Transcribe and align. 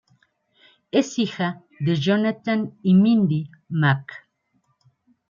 Es 0.89 1.19
hija 1.19 1.61
de 1.79 1.95
Jonathan 1.95 2.73
y 2.81 2.95
Mindy 2.95 3.51
Mack. 3.69 4.27